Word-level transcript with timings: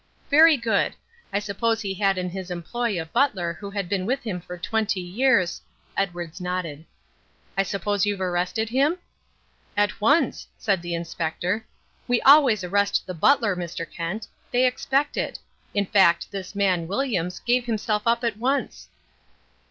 "Very 0.31 0.57
good, 0.57 0.95
I 1.31 1.37
suppose 1.37 1.79
he 1.81 1.93
had 1.93 2.17
in 2.17 2.27
his 2.31 2.49
employ 2.49 2.99
a 2.99 3.05
butler 3.05 3.53
who 3.53 3.69
had 3.69 3.87
been 3.87 4.07
with 4.07 4.23
him 4.23 4.41
for 4.41 4.57
twenty 4.57 4.99
years" 4.99 5.61
Edwards 5.95 6.41
nodded. 6.41 6.85
"I 7.55 7.61
suppose 7.61 8.03
you've 8.03 8.19
arrested 8.19 8.67
him?" 8.69 8.97
"At 9.77 10.01
once," 10.01 10.47
said 10.57 10.81
the 10.81 10.95
Inspector. 10.95 11.67
"We 12.07 12.19
always 12.21 12.63
arrest 12.63 13.05
the 13.05 13.13
butler, 13.13 13.55
Mr. 13.55 13.87
Kent. 13.87 14.25
They 14.49 14.65
expect 14.65 15.17
it. 15.17 15.37
In 15.75 15.85
fact, 15.85 16.31
this 16.31 16.55
man, 16.55 16.87
Williams, 16.87 17.37
gave 17.37 17.67
himself 17.67 18.01
up 18.07 18.23
at 18.23 18.37
once." 18.37 18.89